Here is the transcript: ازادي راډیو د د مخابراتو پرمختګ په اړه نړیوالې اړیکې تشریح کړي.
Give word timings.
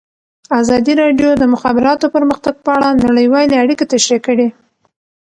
ازادي 0.59 0.93
راډیو 1.01 1.29
د 1.35 1.39
د 1.41 1.43
مخابراتو 1.53 2.05
پرمختګ 2.15 2.55
په 2.65 2.69
اړه 2.77 2.89
نړیوالې 3.05 3.55
اړیکې 3.63 3.85
تشریح 3.93 4.19
کړي. 4.27 4.47